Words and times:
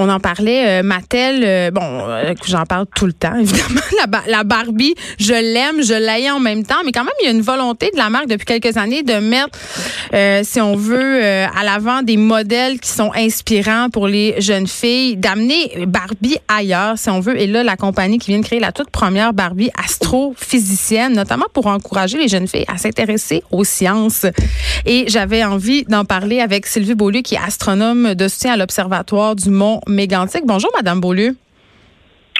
On 0.00 0.08
en 0.10 0.20
parlait, 0.20 0.78
euh, 0.78 0.82
Mattel, 0.84 1.42
euh, 1.44 1.72
bon, 1.72 1.82
euh, 1.82 2.32
j'en 2.46 2.62
parle 2.66 2.86
tout 2.94 3.06
le 3.06 3.12
temps, 3.12 3.34
évidemment. 3.40 3.80
La, 4.28 4.44
Barbie, 4.44 4.94
je 5.18 5.32
l'aime, 5.32 5.82
je 5.82 5.92
l'haïs 5.92 6.30
en 6.30 6.38
même 6.38 6.62
temps, 6.62 6.76
mais 6.84 6.92
quand 6.92 7.02
même, 7.02 7.12
il 7.20 7.24
y 7.24 7.28
a 7.28 7.32
une 7.32 7.42
volonté 7.42 7.90
de 7.92 7.98
la 7.98 8.08
marque 8.08 8.28
depuis 8.28 8.44
quelques 8.44 8.76
années 8.76 9.02
de 9.02 9.14
mettre, 9.14 9.58
si 10.46 10.60
on 10.60 10.76
veut, 10.76 11.24
à 11.24 11.64
l'avant 11.64 12.02
des 12.02 12.16
modèles 12.16 12.78
qui 12.78 12.90
sont 12.90 13.10
inspirants 13.12 13.90
pour 13.90 14.06
les 14.06 14.40
jeunes 14.40 14.68
filles, 14.68 15.16
d'amener 15.16 15.84
Barbie 15.88 16.38
ailleurs, 16.46 16.96
si 16.96 17.10
on 17.10 17.18
veut. 17.18 17.38
Et 17.40 17.48
là, 17.48 17.64
la 17.64 17.76
compagnie 17.76 18.18
qui 18.18 18.30
vient 18.30 18.38
de 18.38 18.46
créer 18.46 18.60
la 18.60 18.70
toute 18.70 18.90
première 18.90 19.32
Barbie 19.32 19.70
astrophysicienne, 19.82 21.14
notamment 21.14 21.46
pour 21.52 21.66
encourager 21.66 22.18
les 22.18 22.28
jeunes 22.28 22.46
filles 22.46 22.66
à 22.68 22.78
s'intéresser 22.78 23.42
aux 23.50 23.64
sciences. 23.64 24.26
Et 24.86 25.06
j'avais 25.08 25.42
envie 25.42 25.82
d'en 25.84 26.04
parler 26.04 26.40
avec 26.40 26.66
Sylvie 26.66 26.94
Beaulieu, 26.94 27.22
qui 27.22 27.34
est 27.34 27.40
astronome 27.44 28.14
de 28.14 28.28
soutien 28.28 28.52
à 28.52 28.56
l'Observatoire 28.56 29.34
du 29.34 29.50
Mont 29.50 29.80
Mégantic. 29.88 30.44
Bonjour, 30.46 30.70
Madame 30.76 31.00
Beaulieu. 31.00 31.36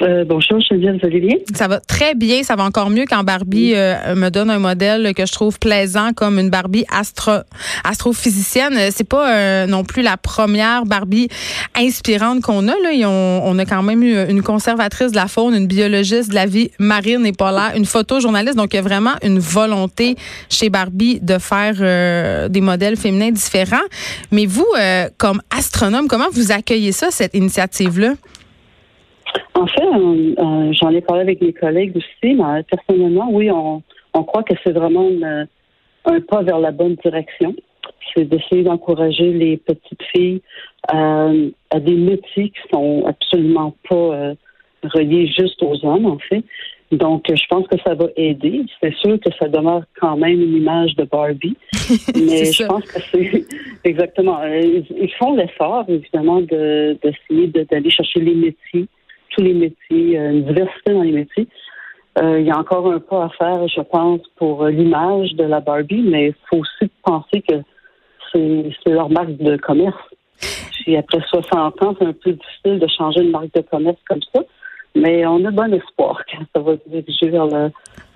Euh, 0.01 0.25
bonjour, 0.25 0.61
Geneviève, 0.61 0.99
vous 1.01 1.07
allez 1.07 1.21
bien? 1.21 1.37
Ça 1.55 1.67
va 1.67 1.81
très 1.81 2.15
bien. 2.15 2.43
Ça 2.43 2.57
va 2.57 2.65
encore 2.65 2.91
mieux 2.91 3.05
quand 3.09 3.25
Barbie 3.25 3.73
euh, 3.75 4.15
me 4.15 4.29
donne 4.29 4.51
un 4.51 4.59
modèle 4.59 5.13
que 5.15 5.27
je 5.27 5.33
trouve 5.33 5.59
plaisant 5.59 6.13
comme 6.15 6.39
une 6.39 6.51
Barbie 6.51 6.85
astro 6.91 7.33
astrophysicienne. 7.85 8.79
C'est 8.93 9.09
pas 9.09 9.33
euh, 9.33 9.67
non 9.67 9.85
plus 9.85 10.03
la 10.03 10.17
première 10.17 10.85
Barbie 10.85 11.29
inspirante 11.77 12.43
qu'on 12.43 12.69
a. 12.69 12.73
Là. 12.73 13.09
On, 13.09 13.43
on, 13.45 13.59
a 13.59 13.65
quand 13.65 13.83
même 13.83 14.03
eu 14.03 14.17
une 14.29 14.43
conservatrice 14.43 15.11
de 15.11 15.17
la 15.17 15.27
faune, 15.27 15.55
une 15.55 15.67
biologiste 15.67 16.31
de 16.31 16.35
la 16.35 16.47
vie 16.47 16.71
marine 16.79 17.27
et 17.27 17.33
polaire, 17.33 17.73
une 17.75 17.87
photojournaliste. 17.87 18.57
Donc, 18.57 18.75
il 18.75 18.77
y 18.77 18.81
a 18.81 18.83
vraiment 18.83 19.15
une 19.23 19.39
volonté 19.39 20.17
chez 20.49 20.71
Barbie 20.71 21.19
de 21.21 21.39
faire 21.39 22.49
des 22.49 22.61
modèles 22.61 22.97
féminins 22.97 23.31
différents. 23.31 23.77
Mais 24.31 24.47
vous, 24.47 24.67
comme 25.17 25.41
astronome, 25.57 26.09
comment 26.09 26.29
vous 26.33 26.53
accueillez 26.53 26.93
ça, 26.93 27.11
cette 27.11 27.35
initiative-là? 27.35 28.15
En 29.55 29.67
fait, 29.67 29.83
euh, 29.83 30.35
euh, 30.39 30.73
j'en 30.73 30.91
ai 30.91 31.01
parlé 31.01 31.23
avec 31.23 31.41
mes 31.41 31.53
collègues 31.53 31.97
aussi, 31.97 32.35
mais 32.35 32.63
personnellement, 32.65 33.29
oui, 33.31 33.51
on, 33.51 33.83
croit 34.25 34.43
que 34.43 34.55
c'est 34.65 34.73
vraiment 34.73 35.09
un 36.05 36.21
pas 36.21 36.43
vers 36.43 36.59
la 36.59 36.73
bonne 36.73 36.97
direction. 36.97 37.55
C'est 38.15 38.25
d'essayer 38.25 38.63
d'encourager 38.63 39.33
les 39.33 39.57
petites 39.57 40.03
filles 40.13 40.43
euh, 40.93 41.51
à 41.71 41.81
des 41.81 41.95
métiers 41.95 42.51
qui 42.51 42.61
sont 42.73 43.05
absolument 43.07 43.75
pas 43.89 44.35
reliés 44.83 45.27
juste 45.27 45.63
aux 45.63 45.85
hommes, 45.85 46.07
en 46.07 46.19
fait. 46.19 46.43
Donc, 46.91 47.25
je 47.29 47.47
pense 47.49 47.67
que 47.69 47.77
ça 47.87 47.95
va 47.95 48.07
aider. 48.17 48.63
C'est 48.83 48.95
sûr 48.95 49.21
que 49.21 49.31
ça 49.39 49.47
demeure 49.47 49.83
quand 50.01 50.17
même 50.17 50.41
une 50.41 50.57
image 50.57 50.97
de 50.97 51.05
Barbie, 51.05 51.57
mais 52.15 52.51
je 52.51 52.65
pense 52.65 52.85
que 52.85 53.01
c'est 53.13 53.45
exactement. 53.85 54.43
Ils, 54.45 55.13
font 55.19 55.35
l'effort, 55.35 55.85
évidemment, 55.89 56.41
d'essayer 56.41 57.47
d'aller 57.49 57.91
chercher 57.91 58.21
les 58.21 58.35
métiers 58.35 58.89
tous 59.31 59.43
les 59.43 59.55
métiers, 59.55 60.19
euh, 60.19 60.31
une 60.33 60.45
diversité 60.45 60.93
dans 60.93 61.03
les 61.03 61.13
métiers. 61.13 61.49
Euh, 62.19 62.41
il 62.41 62.47
y 62.47 62.51
a 62.51 62.59
encore 62.59 62.91
un 62.91 62.99
pas 62.99 63.25
à 63.25 63.29
faire, 63.31 63.69
je 63.69 63.81
pense, 63.81 64.21
pour 64.37 64.65
euh, 64.65 64.71
l'image 64.71 65.35
de 65.35 65.45
la 65.45 65.61
Barbie, 65.61 66.03
mais 66.03 66.29
il 66.29 66.35
faut 66.51 66.59
aussi 66.59 66.91
penser 67.03 67.43
que 67.43 67.55
c'est 68.33 68.91
leur 68.91 69.09
marque 69.09 69.37
de 69.37 69.57
commerce. 69.57 69.97
Puis 70.73 70.97
après 70.97 71.21
60 71.29 71.83
ans, 71.83 71.95
c'est 71.99 72.07
un 72.07 72.13
peu 72.13 72.33
difficile 72.33 72.79
de 72.79 72.87
changer 72.87 73.23
une 73.23 73.31
marque 73.31 73.53
de 73.55 73.61
commerce 73.63 73.99
comme 74.09 74.23
ça, 74.35 74.43
mais 74.95 75.27
on 75.27 75.45
a 75.45 75.51
bon 75.51 75.73
espoir 75.73 76.25
que 76.27 76.37
ça 76.55 76.61
va 76.61 76.73
se 76.73 76.89
diriger 76.89 77.31
vers 77.31 77.47
le, 77.47 77.71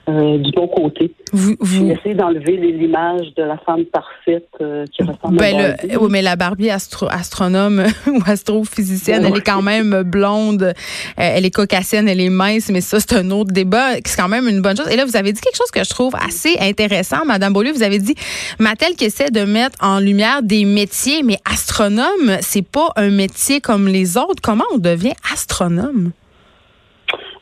euh, 0.08 0.38
du 0.38 0.50
bon 0.50 0.66
côté. 0.66 1.12
Vous, 1.32 1.54
vous... 1.60 1.88
Essayer 1.88 2.16
d'enlever 2.16 2.56
l'image 2.56 3.32
de 3.36 3.44
la 3.44 3.56
femme 3.58 3.84
parfaite 3.84 4.48
euh, 4.60 4.84
qui 4.90 5.04
ressemble 5.04 5.36
ben 5.36 5.54
à 5.54 5.68
Barbie. 5.68 5.96
oui, 5.96 6.08
mais 6.10 6.22
la 6.22 6.34
Barbie 6.34 6.70
astro 6.70 7.06
astronome 7.08 7.84
ou 8.08 8.18
astrophysicienne, 8.26 9.24
elle 9.24 9.36
est 9.36 9.46
quand 9.46 9.62
même 9.62 10.02
blonde, 10.02 10.64
euh, 10.64 10.72
elle 11.16 11.46
est 11.46 11.54
caucasienne, 11.54 12.08
elle 12.08 12.20
est 12.20 12.30
mince, 12.30 12.68
mais 12.72 12.80
ça, 12.80 12.98
c'est 12.98 13.14
un 13.14 13.30
autre 13.30 13.52
débat. 13.52 13.94
C'est 14.04 14.20
quand 14.20 14.28
même 14.28 14.48
une 14.48 14.60
bonne 14.60 14.76
chose. 14.76 14.90
Et 14.90 14.96
là, 14.96 15.04
vous 15.04 15.16
avez 15.16 15.32
dit 15.32 15.40
quelque 15.40 15.56
chose 15.56 15.70
que 15.70 15.84
je 15.84 15.90
trouve 15.90 16.14
assez 16.16 16.56
intéressant, 16.58 17.24
Madame 17.24 17.52
Beaulieu. 17.52 17.70
Vous 17.70 17.84
avez 17.84 18.00
dit, 18.00 18.16
Mattel 18.58 18.96
qui 18.96 19.04
essaie 19.04 19.30
de 19.30 19.44
mettre 19.44 19.78
en 19.80 20.00
lumière 20.00 20.42
des 20.42 20.64
métiers, 20.64 21.22
mais 21.22 21.36
astronome, 21.48 22.38
c'est 22.40 22.66
pas 22.68 22.88
un 22.96 23.10
métier 23.10 23.60
comme 23.60 23.86
les 23.86 24.16
autres. 24.16 24.42
Comment 24.42 24.64
on 24.74 24.78
devient 24.78 25.14
astronome? 25.32 26.10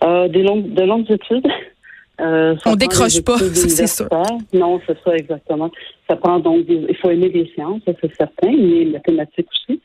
des 0.03 0.43
longues, 0.43 0.73
de 0.73 0.83
longues 0.83 1.11
études. 1.11 1.47
Euh, 2.21 2.55
on 2.67 2.77
décroche 2.77 3.23
pas, 3.23 3.39
c'est 3.55 3.87
ça. 3.87 4.09
Non, 4.53 4.81
c'est 4.87 4.99
ça 5.05 5.17
exactement. 5.17 5.71
Ça 6.09 6.17
prend 6.17 6.39
donc, 6.39 6.65
il 6.69 6.97
faut 6.97 7.11
aimer 7.11 7.29
les 7.29 7.51
sciences, 7.55 7.81
c'est 7.87 8.15
certain, 8.17 8.51
mais 8.51 8.85
les 8.85 8.85
mathématiques 8.87 9.49
aussi. 9.51 9.81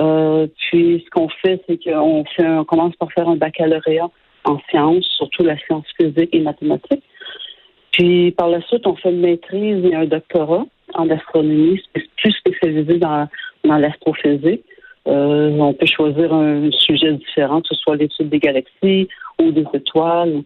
Euh, 0.00 0.46
puis 0.58 1.02
ce 1.04 1.10
qu'on 1.10 1.28
fait, 1.28 1.62
c'est 1.68 1.82
qu'on 1.82 2.24
fait, 2.36 2.46
on 2.46 2.64
commence 2.64 2.94
par 2.96 3.12
faire 3.12 3.28
un 3.28 3.36
baccalauréat 3.36 4.08
en 4.44 4.58
sciences, 4.70 5.04
surtout 5.16 5.42
la 5.42 5.58
science 5.58 5.86
physique 5.96 6.30
et 6.32 6.40
mathématiques. 6.40 7.02
Puis 7.92 8.30
par 8.32 8.48
la 8.48 8.60
suite, 8.62 8.86
on 8.86 8.94
fait 8.96 9.10
une 9.10 9.20
maîtrise 9.20 9.84
et 9.84 9.94
un 9.94 10.06
doctorat 10.06 10.66
en 10.94 11.10
astronomie, 11.10 11.80
plus 12.16 12.32
spécialisé 12.32 12.98
dans, 12.98 13.28
dans 13.64 13.78
l'astrophysique. 13.78 14.64
Euh, 15.06 15.50
on 15.58 15.72
peut 15.72 15.86
choisir 15.86 16.32
un 16.34 16.70
sujet 16.72 17.12
différent, 17.12 17.60
que 17.60 17.68
ce 17.68 17.74
soit 17.76 17.96
l'étude 17.96 18.28
des 18.28 18.38
galaxies 18.38 19.08
ou 19.40 19.50
des 19.52 19.64
étoiles. 19.72 20.42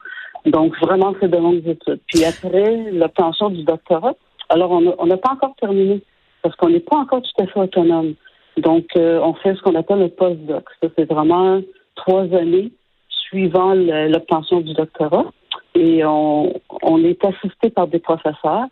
Donc, 0.46 0.78
vraiment, 0.80 1.14
c'est 1.20 1.28
de 1.28 1.36
longues 1.36 1.66
études. 1.66 2.00
Puis 2.06 2.24
après 2.24 2.90
l'obtention 2.90 3.50
du 3.50 3.62
doctorat, 3.64 4.14
alors 4.48 4.70
on 4.72 5.06
n'a 5.06 5.16
pas 5.16 5.32
encore 5.32 5.54
terminé 5.60 6.02
parce 6.42 6.56
qu'on 6.56 6.70
n'est 6.70 6.80
pas 6.80 6.96
encore 6.96 7.22
tout 7.22 7.42
à 7.42 7.46
fait 7.46 7.60
autonome. 7.60 8.14
Donc, 8.56 8.86
euh, 8.96 9.20
on 9.22 9.34
fait 9.34 9.54
ce 9.54 9.62
qu'on 9.62 9.74
appelle 9.74 10.00
le 10.00 10.08
postdoc. 10.08 10.64
Ça, 10.82 10.88
c'est 10.96 11.10
vraiment 11.10 11.60
trois 11.94 12.24
années 12.34 12.72
suivant 13.08 13.74
l'obtention 13.74 14.60
du 14.60 14.74
doctorat. 14.74 15.26
Et 15.74 16.04
on, 16.04 16.52
on 16.82 17.04
est 17.04 17.24
assisté 17.24 17.70
par 17.70 17.86
des 17.86 18.00
professeurs 18.00 18.66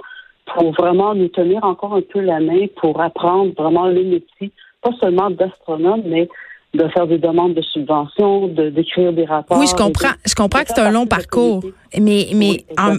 pour 0.47 0.73
vraiment 0.73 1.15
nous 1.15 1.29
tenir 1.29 1.63
encore 1.65 1.95
un 1.95 2.03
peu 2.03 2.21
la 2.21 2.41
main 2.41 2.67
pour 2.77 3.01
apprendre 3.01 3.53
vraiment 3.57 3.87
les 3.87 4.05
métiers, 4.05 4.51
pas 4.83 4.91
seulement 5.01 5.31
d'astronome, 5.31 6.03
mais 6.07 6.29
de 6.75 6.87
faire 6.89 7.07
des 7.07 7.19
demandes 7.19 7.55
de 7.55 7.63
subventions, 7.63 8.49
de 8.49 8.69
d'écrire 8.69 9.13
des 9.13 9.25
rapports. 9.25 9.59
Oui, 9.59 9.67
je 9.67 9.75
comprends. 9.75 10.13
Je 10.27 10.35
comprends 10.35 10.61
que 10.61 10.69
c'est 10.69 10.81
un 10.81 10.91
long 10.91 11.07
parcours, 11.07 11.63
mais 11.99 12.29
mais 12.35 12.65
en, 12.79 12.97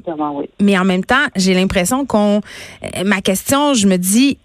mais 0.59 0.78
en 0.78 0.85
même 0.85 1.06
temps, 1.06 1.28
j'ai 1.35 1.53
l'impression 1.53 2.06
qu'on. 2.06 2.41
Euh, 2.84 3.03
ma 3.06 3.22
question, 3.22 3.74
je 3.74 3.88
me 3.88 3.97
dis. 3.97 4.38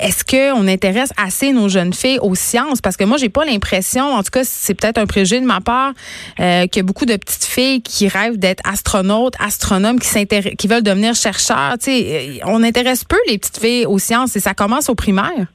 Est-ce 0.00 0.24
qu'on 0.24 0.66
intéresse 0.66 1.12
assez 1.16 1.52
nos 1.52 1.68
jeunes 1.68 1.92
filles 1.92 2.18
aux 2.20 2.34
sciences? 2.34 2.80
Parce 2.80 2.96
que 2.96 3.04
moi, 3.04 3.16
j'ai 3.16 3.28
pas 3.28 3.44
l'impression, 3.44 4.02
en 4.02 4.24
tout 4.24 4.32
cas, 4.32 4.42
c'est 4.42 4.74
peut-être 4.74 4.98
un 4.98 5.06
préjugé 5.06 5.40
de 5.40 5.46
ma 5.46 5.60
part, 5.60 5.92
euh, 6.40 6.66
qu'il 6.66 6.80
y 6.80 6.80
a 6.80 6.82
beaucoup 6.82 7.04
de 7.04 7.14
petites 7.14 7.44
filles 7.44 7.80
qui 7.80 8.08
rêvent 8.08 8.38
d'être 8.38 8.60
astronautes, 8.68 9.34
astronomes, 9.38 10.00
qui, 10.00 10.08
qui 10.56 10.66
veulent 10.66 10.82
devenir 10.82 11.14
chercheurs. 11.14 11.74
Tu 11.78 11.92
sais, 11.92 12.40
euh, 12.42 12.46
on 12.46 12.64
intéresse 12.64 13.04
peu 13.04 13.18
les 13.28 13.38
petites 13.38 13.60
filles 13.60 13.86
aux 13.86 14.00
sciences 14.00 14.34
et 14.34 14.40
ça 14.40 14.52
commence 14.52 14.88
au 14.88 14.96
primaire. 14.96 15.46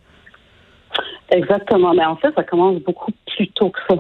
Exactement. 1.32 1.94
Mais 1.94 2.06
en 2.06 2.16
fait, 2.16 2.34
ça 2.36 2.44
commence 2.44 2.80
beaucoup 2.82 3.12
plus 3.28 3.48
tôt 3.50 3.70
que 3.70 3.80
ça. 3.90 3.96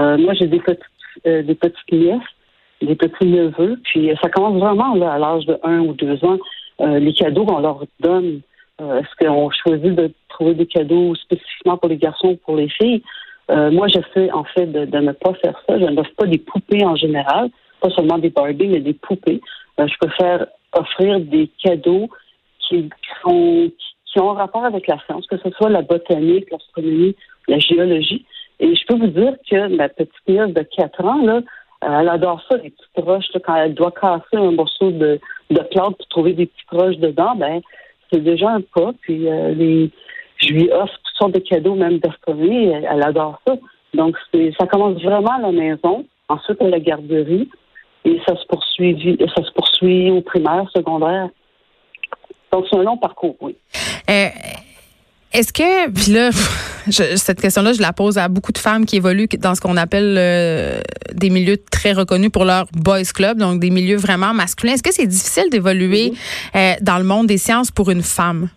Euh, 0.00 0.16
moi, 0.18 0.34
j'ai 0.34 0.46
des 0.46 0.60
petites, 0.60 0.80
euh, 1.26 1.42
des 1.42 1.54
petites 1.54 1.92
nièces, 1.92 2.20
des 2.80 2.96
petits 2.96 3.26
neveux, 3.26 3.78
puis 3.84 4.10
ça 4.22 4.28
commence 4.30 4.58
vraiment 4.58 4.94
là, 4.94 5.12
à 5.12 5.18
l'âge 5.18 5.46
de 5.46 5.58
un 5.62 5.80
ou 5.80 5.92
deux 5.92 6.24
ans. 6.24 6.38
Euh, 6.80 6.98
les 6.98 7.12
cadeaux 7.12 7.44
qu'on 7.44 7.60
leur 7.60 7.84
donne, 8.00 8.40
est-ce 8.80 9.24
qu'on 9.24 9.48
choisit 9.50 9.94
de 9.94 10.12
trouver 10.28 10.54
des 10.54 10.66
cadeaux 10.66 11.14
spécifiquement 11.14 11.76
pour 11.76 11.88
les 11.88 11.98
garçons 11.98 12.30
ou 12.30 12.36
pour 12.36 12.56
les 12.56 12.68
filles? 12.68 13.02
moi, 13.48 13.86
j'essaie 13.86 14.32
en 14.32 14.44
fait 14.44 14.64
de, 14.64 14.98
ne 14.98 15.12
pas 15.12 15.34
faire 15.34 15.60
ça. 15.68 15.78
Je 15.78 15.84
n'offre 15.84 16.14
pas 16.16 16.26
des 16.26 16.38
poupées 16.38 16.84
en 16.86 16.96
général, 16.96 17.50
pas 17.82 17.90
seulement 17.90 18.16
des 18.16 18.30
Barbie, 18.30 18.66
mais 18.66 18.80
des 18.80 18.94
poupées. 18.94 19.42
je 19.78 19.94
préfère 20.00 20.46
offrir 20.72 21.20
des 21.20 21.50
cadeaux 21.62 22.08
qui, 22.60 22.88
sont 23.22 23.70
qui 23.78 23.91
ont 24.20 24.32
rapport 24.34 24.64
avec 24.64 24.86
la 24.86 24.98
science, 25.06 25.26
que 25.26 25.38
ce 25.38 25.50
soit 25.50 25.70
la 25.70 25.82
botanique, 25.82 26.50
l'astronomie, 26.50 27.16
la 27.48 27.58
géologie. 27.58 28.24
Et 28.60 28.74
je 28.74 28.86
peux 28.86 28.96
vous 28.96 29.08
dire 29.08 29.34
que 29.50 29.68
ma 29.74 29.88
petite 29.88 30.12
nièce 30.28 30.52
de 30.52 30.62
4 30.62 31.04
ans, 31.04 31.24
là, 31.24 31.40
elle 31.82 32.08
adore 32.08 32.40
ça, 32.48 32.56
les 32.58 32.70
petites 32.70 33.04
roches. 33.04 33.26
quand 33.44 33.56
elle 33.56 33.74
doit 33.74 33.90
casser 33.90 34.36
un 34.36 34.52
morceau 34.52 34.90
de, 34.90 35.18
de 35.50 35.60
plante 35.70 35.96
pour 35.96 36.06
trouver 36.08 36.32
des 36.32 36.46
petites 36.46 36.70
roches 36.70 36.98
dedans, 36.98 37.34
ben 37.36 37.60
c'est 38.12 38.22
déjà 38.22 38.50
un 38.50 38.60
pas. 38.60 38.92
Puis 39.02 39.28
euh, 39.28 39.88
je 40.36 40.52
lui 40.52 40.70
offre 40.70 40.94
toutes 41.04 41.16
sortes 41.16 41.34
de 41.34 41.40
cadeaux, 41.40 41.74
même 41.74 41.98
d'astronomie. 41.98 42.66
Elle, 42.68 43.02
adore 43.02 43.40
ça. 43.46 43.56
Donc, 43.94 44.16
ça 44.58 44.66
commence 44.66 45.02
vraiment 45.02 45.32
à 45.32 45.40
la 45.40 45.52
maison, 45.52 46.06
ensuite 46.28 46.62
à 46.62 46.68
la 46.68 46.80
garderie, 46.80 47.48
et 48.04 48.20
ça 48.26 48.36
se 48.36 48.46
poursuit, 48.46 49.18
ça 49.36 49.44
se 49.44 49.52
poursuit 49.52 50.10
au 50.10 50.22
primaire, 50.22 50.64
secondaire. 50.74 51.28
Donc, 52.52 52.66
c'est 52.70 52.76
un 52.76 52.82
long 52.82 52.98
parcours, 52.98 53.36
oui. 53.40 53.56
Euh, 54.10 54.28
est-ce 55.32 55.52
que, 55.52 55.90
puis 55.90 56.12
là, 56.12 56.30
cette 57.16 57.40
question-là, 57.40 57.72
je 57.72 57.80
la 57.80 57.92
pose 57.92 58.18
à 58.18 58.28
beaucoup 58.28 58.52
de 58.52 58.58
femmes 58.58 58.84
qui 58.84 58.96
évoluent 58.96 59.28
dans 59.40 59.54
ce 59.54 59.60
qu'on 59.60 59.78
appelle 59.78 60.16
euh, 60.18 60.80
des 61.14 61.30
milieux 61.30 61.56
très 61.70 61.92
reconnus 61.92 62.30
pour 62.30 62.44
leur 62.44 62.66
boys 62.74 63.02
club, 63.14 63.38
donc 63.38 63.58
des 63.58 63.70
milieux 63.70 63.96
vraiment 63.96 64.34
masculins. 64.34 64.74
Est-ce 64.74 64.82
que 64.82 64.92
c'est 64.92 65.06
difficile 65.06 65.48
d'évoluer 65.50 66.10
mm-hmm. 66.10 66.56
euh, 66.56 66.74
dans 66.82 66.98
le 66.98 67.04
monde 67.04 67.26
des 67.26 67.38
sciences 67.38 67.70
pour 67.70 67.90
une 67.90 68.02
femme? 68.02 68.48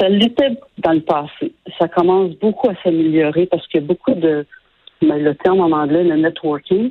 Ça 0.00 0.08
l'était 0.08 0.58
dans 0.78 0.92
le 0.92 1.00
passé. 1.00 1.52
Ça 1.78 1.86
commence 1.86 2.32
beaucoup 2.40 2.68
à 2.70 2.74
s'améliorer 2.82 3.46
parce 3.46 3.66
que 3.68 3.78
beaucoup 3.78 4.14
de, 4.14 4.44
ben, 5.00 5.22
le 5.22 5.36
terme 5.36 5.60
en 5.60 5.70
anglais, 5.70 6.02
le 6.02 6.16
networking. 6.16 6.88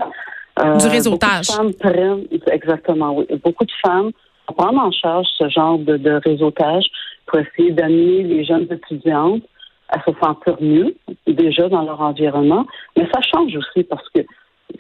Euh, 0.59 0.77
du 0.77 0.88
réseautage. 0.88 1.47
Beaucoup 1.47 1.68
de 1.68 1.74
femmes 1.74 1.92
prennent, 1.94 2.24
exactement, 2.50 3.18
oui. 3.18 3.25
Beaucoup 3.44 3.65
de 3.65 3.71
femmes 3.86 4.12
prennent 4.51 4.80
en 4.80 4.92
charge 4.92 5.27
ce 5.38 5.50
genre 5.50 5.80
de, 5.80 6.19
réseautage 6.25 6.86
pour 7.25 7.39
essayer 7.39 7.71
d'amener 7.71 8.24
les 8.24 8.44
jeunes 8.44 8.68
étudiantes 8.69 9.44
à 9.89 10.00
se 10.01 10.12
sentir 10.21 10.56
mieux 10.62 10.95
déjà 11.27 11.68
dans 11.69 11.83
leur 11.83 12.01
environnement. 12.01 12.65
Mais 12.95 13.07
ça 13.13 13.19
change 13.21 13.56
aussi 13.56 13.83
parce 13.83 14.07
que 14.09 14.21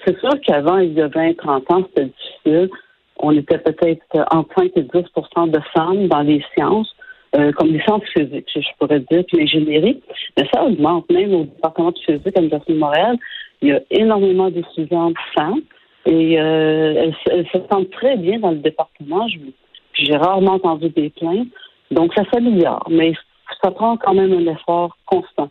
c'est 0.05 0.17
sûr 0.19 0.31
qu'avant, 0.45 0.77
il 0.77 0.93
y 0.93 1.01
a 1.01 1.07
20, 1.07 1.37
30 1.37 1.71
ans, 1.71 1.83
c'était 1.89 2.09
difficile. 2.09 2.69
On 3.17 3.31
était 3.31 3.57
peut-être 3.57 4.03
entre 4.31 4.49
5 4.57 4.71
et 4.75 4.83
10% 4.83 5.51
de 5.51 5.59
femmes 5.75 6.07
dans 6.07 6.21
les 6.21 6.43
sciences, 6.53 6.91
euh, 7.35 7.51
comme 7.51 7.71
les 7.71 7.81
sciences 7.81 8.03
physiques, 8.13 8.49
je 8.55 8.61
pourrais 8.79 8.99
dire, 9.11 9.23
puis 9.27 9.37
l'ingénierie. 9.37 10.01
Mais 10.37 10.47
ça 10.53 10.63
augmente 10.63 11.09
même 11.11 11.33
au 11.33 11.43
département 11.43 11.91
de 11.91 11.99
physique 11.99 12.35
à 12.35 12.39
l'Université 12.39 12.73
de 12.73 12.79
Montréal. 12.79 13.17
Il 13.61 13.69
y 13.69 13.73
a 13.73 13.81
énormément 13.91 14.49
d'étudiantes 14.49 15.15
femmes 15.35 15.61
et 16.05 16.39
euh, 16.39 17.11
elles, 17.27 17.45
se 17.47 17.59
sentent 17.69 17.91
très 17.91 18.17
bien 18.17 18.39
dans 18.39 18.51
le 18.51 18.57
département. 18.57 19.27
J'ai 19.93 20.15
rarement 20.15 20.53
entendu 20.53 20.89
des 20.89 21.09
plaintes. 21.09 21.47
Donc, 21.91 22.13
ça 22.13 22.23
s'améliore, 22.31 22.87
mais 22.89 23.13
ça 23.61 23.71
prend 23.71 23.97
quand 23.97 24.13
même 24.13 24.33
un 24.33 24.51
effort 24.51 24.97
constant 25.05 25.49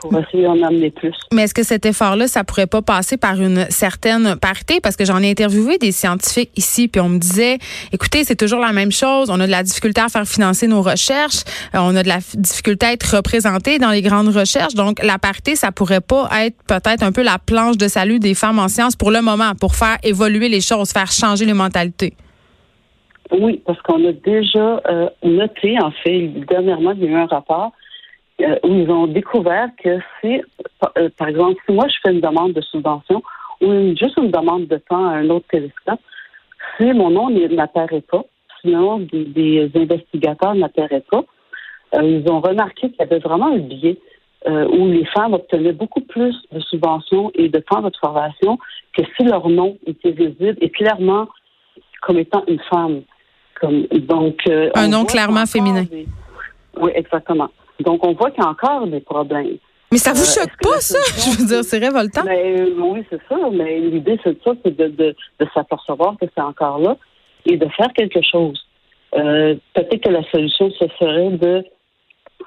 pour 0.00 0.18
essayer 0.18 0.44
d'en 0.44 0.62
amener 0.62 0.90
plus. 0.90 1.14
Mais 1.32 1.42
est-ce 1.44 1.54
que 1.54 1.62
cet 1.62 1.86
effort-là, 1.86 2.28
ça 2.28 2.44
pourrait 2.44 2.66
pas 2.66 2.82
passer 2.82 3.16
par 3.16 3.40
une 3.40 3.66
certaine 3.70 4.36
parité? 4.36 4.80
Parce 4.80 4.96
que 4.96 5.04
j'en 5.04 5.22
ai 5.22 5.30
interviewé 5.30 5.78
des 5.78 5.92
scientifiques 5.92 6.50
ici, 6.56 6.88
puis 6.88 7.00
on 7.00 7.08
me 7.08 7.18
disait, 7.18 7.58
écoutez, 7.92 8.24
c'est 8.24 8.36
toujours 8.36 8.60
la 8.60 8.72
même 8.72 8.92
chose. 8.92 9.30
On 9.30 9.40
a 9.40 9.46
de 9.46 9.50
la 9.50 9.62
difficulté 9.62 10.00
à 10.00 10.08
faire 10.08 10.26
financer 10.26 10.66
nos 10.66 10.82
recherches. 10.82 11.44
Euh, 11.74 11.78
on 11.80 11.96
a 11.96 12.02
de 12.02 12.08
la 12.08 12.18
difficulté 12.34 12.86
à 12.86 12.92
être 12.92 13.16
représenté 13.16 13.78
dans 13.78 13.90
les 13.90 14.02
grandes 14.02 14.28
recherches. 14.28 14.74
Donc, 14.74 15.02
la 15.02 15.18
parité, 15.18 15.56
ça 15.56 15.72
pourrait 15.72 16.02
pas 16.02 16.28
être 16.44 16.56
peut-être 16.66 17.02
un 17.02 17.12
peu 17.12 17.22
la 17.22 17.38
planche 17.38 17.76
de 17.76 17.88
salut 17.88 18.18
des 18.18 18.34
femmes 18.34 18.58
en 18.58 18.68
sciences 18.68 18.96
pour 18.96 19.10
le 19.10 19.22
moment, 19.22 19.52
pour 19.58 19.74
faire 19.74 19.96
évoluer 20.02 20.48
les 20.48 20.60
choses, 20.60 20.90
faire 20.92 21.10
changer 21.10 21.46
les 21.46 21.54
mentalités. 21.54 22.14
Oui, 23.32 23.62
parce 23.64 23.80
qu'on 23.82 24.04
a 24.06 24.12
déjà 24.12 24.82
euh, 24.86 25.08
noté, 25.22 25.76
en 25.80 25.90
fait, 25.90 26.28
dernièrement, 26.48 26.92
il 26.92 27.04
y 27.04 27.06
a 27.06 27.10
eu 27.10 27.14
un 27.14 27.26
rapport 27.26 27.72
euh, 28.40 28.56
où 28.62 28.68
ils 28.68 28.90
ont 28.90 29.06
découvert 29.06 29.68
que 29.82 29.98
si, 30.20 30.42
euh, 30.98 31.08
par 31.16 31.28
exemple, 31.28 31.60
si 31.66 31.72
moi 31.72 31.88
je 31.88 31.94
fais 32.02 32.12
une 32.12 32.20
demande 32.20 32.52
de 32.52 32.60
subvention 32.60 33.22
ou 33.60 33.70
juste 33.96 34.16
une 34.18 34.30
demande 34.30 34.66
de 34.66 34.76
temps 34.76 35.06
à 35.06 35.16
un 35.16 35.30
autre 35.30 35.46
télescope, 35.50 36.00
si 36.76 36.92
mon 36.92 37.10
nom 37.10 37.30
n'apparaît 37.30 38.02
pas, 38.02 38.24
si 38.60 38.68
le 38.68 38.74
nom 38.74 38.98
des, 38.98 39.70
investigateurs 39.74 40.54
n'apparaît 40.54 41.04
pas, 41.10 41.24
ils 42.02 42.24
ont 42.28 42.40
remarqué 42.40 42.90
qu'il 42.90 42.98
y 42.98 43.02
avait 43.02 43.20
vraiment 43.20 43.54
un 43.54 43.58
biais 43.58 43.98
où 44.46 44.88
les 44.88 45.06
femmes 45.06 45.34
obtenaient 45.34 45.72
beaucoup 45.72 46.00
plus 46.00 46.36
de 46.52 46.60
subventions 46.60 47.30
et 47.34 47.48
de 47.48 47.58
temps 47.60 47.80
de 47.80 47.92
formation 48.00 48.58
que 48.92 49.02
si 49.16 49.24
leur 49.24 49.48
nom 49.48 49.78
était 49.86 50.10
visible 50.10 50.56
et 50.60 50.70
clairement 50.70 51.28
comme 52.02 52.18
étant 52.18 52.42
une 52.48 52.60
femme 52.70 53.02
donc, 53.62 54.36
euh, 54.48 54.70
un 54.74 54.88
nom 54.88 55.04
clairement 55.04 55.46
féminin. 55.46 55.84
Oui, 56.80 56.90
exactement. 56.94 57.48
Donc, 57.80 58.04
on 58.04 58.12
voit 58.12 58.30
qu'il 58.30 58.42
y 58.42 58.46
a 58.46 58.50
encore 58.50 58.86
des 58.86 59.00
problèmes. 59.00 59.58
Mais 59.92 59.98
ça 59.98 60.12
vous 60.12 60.22
euh, 60.22 60.42
choque 60.42 60.56
pas, 60.60 60.80
ça? 60.80 60.98
Je 61.16 61.38
veux 61.38 61.46
dire, 61.46 61.64
c'est 61.64 61.78
révoltant. 61.78 62.22
Mais, 62.24 62.62
oui, 62.78 63.04
c'est 63.10 63.20
ça. 63.28 63.36
Mais 63.52 63.78
l'idée, 63.80 64.18
c'est 64.24 64.42
ça, 64.42 64.52
c'est 64.64 64.76
de, 64.76 64.88
de, 64.88 65.14
de 65.38 65.46
s'apercevoir 65.54 66.16
que 66.20 66.26
c'est 66.34 66.42
encore 66.42 66.78
là 66.78 66.96
et 67.46 67.56
de 67.56 67.68
faire 67.76 67.92
quelque 67.94 68.20
chose. 68.22 68.60
Euh, 69.14 69.54
peut-être 69.74 70.02
que 70.02 70.10
la 70.10 70.24
solution, 70.30 70.70
ce 70.70 70.86
serait 70.98 71.30
de, 71.30 71.64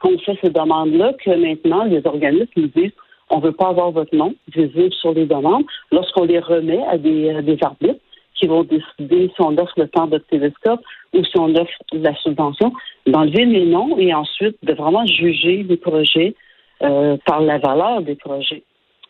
quand 0.01 0.09
on 0.09 0.19
fait 0.19 0.37
ces 0.41 0.49
demandes-là, 0.49 1.13
que 1.23 1.31
maintenant, 1.31 1.85
les 1.85 2.05
organismes 2.05 2.51
nous 2.57 2.67
disent 2.67 2.91
on 3.29 3.37
ne 3.39 3.43
veut 3.43 3.51
pas 3.51 3.69
avoir 3.69 3.91
votre 3.91 4.15
nom 4.15 4.33
visible 4.55 4.93
sur 4.93 5.13
les 5.13 5.25
demandes. 5.25 5.65
Lorsqu'on 5.91 6.23
les 6.23 6.39
remet 6.39 6.83
à 6.89 6.97
des, 6.97 7.29
à 7.29 7.41
des 7.41 7.57
arbitres, 7.61 7.99
qui 8.37 8.47
vont 8.47 8.63
décider 8.63 9.31
si 9.35 9.41
on 9.41 9.57
offre 9.57 9.73
le 9.77 9.87
temps 9.87 10.07
de 10.07 10.17
télescope 10.17 10.81
ou 11.13 11.23
si 11.23 11.37
on 11.37 11.53
offre 11.55 11.73
la 11.93 12.15
subvention, 12.15 12.71
d'enlever 13.05 13.45
les 13.45 13.65
noms 13.65 13.97
et 13.97 14.13
ensuite 14.13 14.57
de 14.63 14.73
vraiment 14.73 15.05
juger 15.05 15.63
les 15.63 15.77
projets 15.77 16.35
euh, 16.83 17.17
par 17.25 17.41
la 17.41 17.57
valeur 17.57 18.01
des 18.01 18.15
projets. 18.15 18.63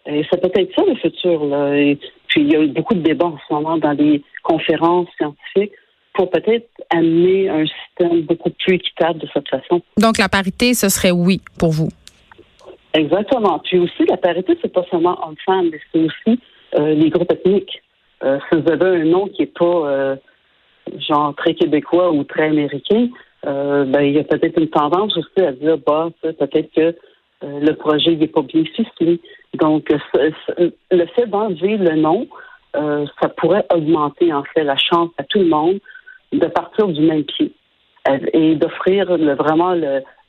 Et 0.05 0.25
c'est 0.31 0.41
peut-être 0.41 0.73
ça 0.75 0.85
le 0.87 0.95
futur. 0.95 1.45
Là. 1.45 1.75
Et 1.75 1.97
puis 2.27 2.41
il 2.41 2.51
y 2.51 2.55
a 2.55 2.61
eu 2.61 2.67
beaucoup 2.67 2.93
de 2.93 3.01
débats 3.01 3.25
en 3.25 3.37
ce 3.47 3.53
moment 3.53 3.77
dans 3.77 3.91
les 3.91 4.23
conférences 4.43 5.07
scientifiques 5.17 5.73
pour 6.13 6.29
peut-être 6.29 6.69
amener 6.89 7.49
un 7.49 7.65
système 7.65 8.21
beaucoup 8.21 8.49
plus 8.49 8.75
équitable 8.75 9.19
de 9.19 9.27
cette 9.33 9.47
façon. 9.49 9.81
Donc 9.97 10.17
la 10.17 10.29
parité, 10.29 10.73
ce 10.73 10.89
serait 10.89 11.11
oui 11.11 11.41
pour 11.59 11.71
vous. 11.71 11.89
Exactement. 12.93 13.59
Puis 13.59 13.77
aussi, 13.77 14.05
la 14.09 14.17
parité, 14.17 14.57
c'est 14.61 14.73
pas 14.73 14.83
seulement 14.89 15.17
hommes-femmes, 15.27 15.69
mais 15.71 15.79
c'est 15.91 15.99
aussi 15.99 16.39
euh, 16.79 16.95
les 16.95 17.09
groupes 17.09 17.31
ethniques. 17.31 17.83
Euh, 18.23 18.39
si 18.49 18.59
vous 18.59 18.71
avez 18.71 19.01
un 19.01 19.05
nom 19.05 19.27
qui 19.27 19.41
n'est 19.41 19.47
pas 19.47 19.65
euh, 19.65 20.15
genre 20.97 21.35
très 21.35 21.53
québécois 21.53 22.11
ou 22.11 22.23
très 22.23 22.47
américain, 22.47 23.09
euh, 23.45 23.85
ben, 23.85 24.01
il 24.01 24.13
y 24.13 24.19
a 24.19 24.23
peut-être 24.23 24.59
une 24.59 24.69
tendance 24.69 25.15
aussi 25.17 25.45
à 25.45 25.51
dire 25.51 25.77
bah 25.85 26.09
peut-être 26.21 26.73
que 26.73 26.95
le 27.43 27.71
projet 27.73 28.15
n'est 28.15 28.27
pas 28.27 28.41
bien 28.41 28.63
ficelé. 28.65 29.21
Donc 29.53 29.93
le 30.19 31.05
fait 31.15 31.27
d'enlever 31.27 31.77
le 31.77 31.95
nom, 31.95 32.27
ça 32.73 33.29
pourrait 33.37 33.65
augmenter 33.71 34.33
en 34.33 34.43
fait 34.43 34.63
la 34.63 34.75
chance 34.75 35.11
à 35.19 35.23
tout 35.23 35.39
le 35.39 35.45
monde 35.45 35.79
de 36.33 36.47
partir 36.47 36.87
du 36.87 37.01
même 37.01 37.23
pied 37.23 37.51
et 38.33 38.55
d'offrir 38.55 39.05
vraiment 39.35 39.75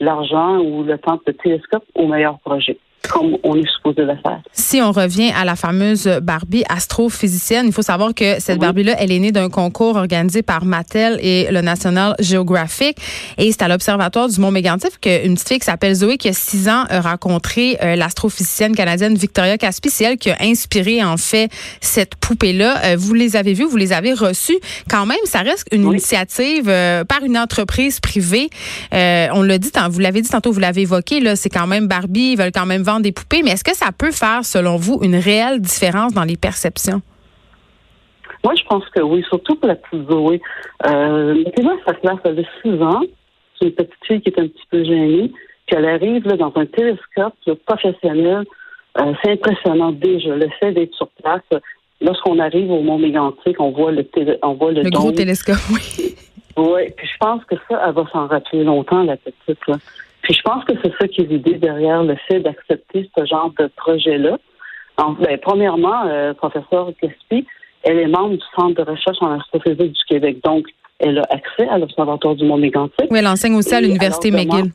l'argent 0.01 0.59
ou 0.59 0.83
le 0.83 0.99
temps 0.99 1.19
de 1.27 1.33
télescope 1.33 1.85
au 1.95 2.07
meilleur 2.07 2.39
projet 2.41 2.79
comme 3.09 3.37
on 3.43 3.57
est 3.57 3.69
supposé 3.69 4.03
le 4.03 4.17
faire. 4.23 4.41
Si 4.53 4.81
on 4.81 4.93
revient 4.93 5.31
à 5.37 5.45
la 5.45 5.57
fameuse 5.57 6.09
Barbie 6.23 6.65
astrophysicienne, 6.69 7.67
il 7.67 7.73
faut 7.73 7.83
savoir 7.83 8.15
que 8.15 8.41
cette 8.41 8.59
Barbie-là, 8.59 8.95
elle 8.99 9.13
est 9.13 9.19
née 9.19 9.33
d'un 9.33 9.49
concours 9.49 9.97
organisé 9.97 10.43
par 10.43 10.65
Mattel 10.65 11.19
et 11.23 11.49
le 11.51 11.61
National 11.61 12.15
Geographic. 12.21 12.99
Et 13.39 13.51
c'est 13.53 13.63
à 13.63 13.69
l'Observatoire 13.69 14.29
du 14.29 14.41
Mont 14.41 14.51
Mégantic 14.51 15.01
qu'une 15.01 15.35
petite 15.35 15.49
fille 15.49 15.59
qui 15.59 15.65
s'appelle 15.65 15.95
Zoé, 15.95 16.17
qui 16.19 16.29
a 16.29 16.33
six 16.33 16.69
ans, 16.69 16.85
a 16.89 17.01
rencontré 17.01 17.79
euh, 17.83 17.97
l'astrophysicienne 17.97 18.75
canadienne 18.75 19.15
Victoria 19.15 19.59
Caspi. 19.59 19.91
C'est 19.91 20.05
elle 20.05 20.19
qui 20.19 20.31
a 20.31 20.37
inspiré, 20.41 21.03
en 21.03 21.17
fait, 21.17 21.51
cette 21.81 22.15
poupée-là. 22.17 22.85
Euh, 22.85 22.97
vous 22.99 23.15
les 23.15 23.37
avez 23.37 23.55
vues, 23.55 23.65
vous 23.65 23.77
les 23.77 23.93
avez 23.93 24.13
reçues. 24.13 24.59
Quand 24.91 25.07
même, 25.07 25.19
ça 25.25 25.41
reste 25.41 25.67
une 25.73 25.85
initiative 25.85 26.69
euh, 26.69 27.05
par 27.05 27.23
une 27.25 27.39
entreprise 27.39 28.01
privée. 28.01 28.51
on 28.93 29.43
l'a 29.43 29.59
dit, 29.59 29.71
vous 29.91 30.01
l'avez 30.01 30.23
dit 30.23 30.29
tantôt, 30.29 30.53
vous 30.53 30.61
l'avez 30.61 30.83
évoqué, 30.83 31.21
là, 31.21 31.37
c'est 31.37 31.51
quand 31.51 31.67
même 31.67 31.87
Barbie, 31.87 32.33
ils 32.33 32.37
veulent 32.37 32.53
quand 32.53 32.67
même 32.67 32.83
vendre 32.83 32.98
des 33.01 33.13
poupées, 33.13 33.43
mais 33.43 33.51
est-ce 33.51 33.65
que 33.65 33.75
ça 33.75 33.91
peut 33.97 34.11
faire, 34.11 34.45
selon 34.45 34.77
vous, 34.77 35.01
une 35.03 35.17
réelle 35.17 35.61
différence 35.61 36.13
dans 36.13 36.25
les 36.25 36.37
perceptions? 36.37 37.03
Moi, 38.45 38.55
je 38.57 38.63
pense 38.65 38.85
que 38.91 39.01
oui, 39.01 39.25
surtout 39.29 39.57
pour 39.57 39.69
la 39.69 39.77
petite 39.77 40.09
Zoé. 40.09 40.41
Euh, 40.87 41.35
mettez 41.35 41.63
sa 41.87 41.95
classe, 41.95 42.19
elle 42.25 42.39
a 42.41 42.63
6 42.63 42.83
ans. 42.83 43.03
C'est 43.59 43.67
une 43.67 43.73
petite 43.73 44.05
fille 44.07 44.21
qui 44.21 44.29
est 44.31 44.41
un 44.41 44.47
petit 44.47 44.67
peu 44.71 44.85
gênée. 44.85 45.33
Puis 45.67 45.77
elle 45.77 45.87
arrive 45.87 46.27
là, 46.27 46.37
dans 46.37 46.53
un 46.55 46.67
télescope 46.67 47.35
professionnel. 47.67 48.45
Euh, 49.01 49.13
c'est 49.23 49.33
impressionnant 49.33 49.93
déjà. 49.93 50.37
Le 50.37 50.49
fait 50.61 50.73
d'être 50.73 50.95
sur 50.95 51.09
place, 51.23 51.43
lorsqu'on 52.01 52.39
arrive 52.39 52.71
au 52.71 52.81
Mont 52.81 52.99
Mégantic, 52.99 53.61
on 53.61 53.71
voit 53.71 53.93
le, 53.93 54.09
on 54.43 54.55
voit 54.55 54.73
le, 54.73 54.83
le 54.83 54.91
gros 54.91 55.13
télescope, 55.13 55.57
oui. 55.73 56.15
Oui, 56.57 56.91
puis 56.97 57.07
je 57.07 57.17
pense 57.21 57.45
que 57.45 57.55
ça, 57.69 57.81
elle 57.87 57.95
va 57.95 58.05
s'en 58.13 58.27
rappeler 58.27 58.65
longtemps, 58.65 59.05
la 59.05 59.17
petite. 59.17 59.67
Là. 59.69 59.77
Puis 60.29 60.37
je 60.37 60.43
pense 60.43 60.63
que 60.65 60.75
c'est 60.85 60.93
ça 61.01 61.09
qui 61.09 61.23
est 61.23 61.25
l'idée 61.25 61.55
derrière 61.55 62.05
le 62.05 62.15
fait 62.29 62.41
d'accepter 62.41 63.09
ce 63.17 63.25
genre 63.25 63.51
de 63.59 63.67
projet-là. 63.77 64.37
Ben, 64.99 65.39
premièrement, 65.41 66.05
euh, 66.07 66.35
professeur 66.35 66.91
Caspi, 67.01 67.47
elle 67.83 67.99
est 67.99 68.09
membre 68.09 68.37
du 68.37 68.45
Centre 68.55 68.85
de 68.85 68.91
recherche 68.91 69.17
en 69.23 69.39
astrophysique 69.39 69.93
du 69.93 70.05
Québec. 70.07 70.37
Donc, 70.45 70.67
elle 70.99 71.21
a 71.21 71.23
accès 71.31 71.67
à 71.71 71.79
l'Observatoire 71.79 72.35
du 72.35 72.45
Mont 72.45 72.59
Mégantic. 72.59 73.07
Oui, 73.11 73.21
elle 73.21 73.27
enseigne 73.27 73.55
aussi 73.55 73.75
à 73.75 73.81
l'Université 73.81 74.31
McGill. 74.31 74.71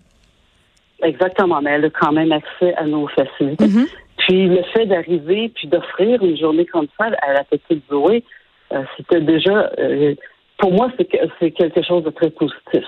Exactement, 1.03 1.61
mais 1.61 1.71
elle 1.71 1.85
a 1.85 1.89
quand 1.91 2.13
même 2.13 2.31
accès 2.31 2.73
à 2.75 2.85
nos 2.85 3.07
facilités. 3.09 3.65
Mm-hmm. 3.65 3.93
Puis 4.17 4.47
le 4.47 4.63
fait 4.73 4.87
d'arriver 4.87 5.51
puis 5.53 5.67
d'offrir 5.67 6.23
une 6.23 6.37
journée 6.37 6.65
comme 6.65 6.87
ça 6.99 7.09
à 7.21 7.33
la 7.33 7.43
petite 7.43 7.83
Zoé, 7.91 8.23
euh, 8.71 8.81
c'était 8.97 9.21
déjà, 9.21 9.71
euh, 9.77 10.15
pour 10.57 10.71
moi, 10.71 10.89
c'est 10.97 11.51
quelque 11.51 11.83
chose 11.83 12.03
de 12.05 12.09
très 12.09 12.31
positif. 12.31 12.85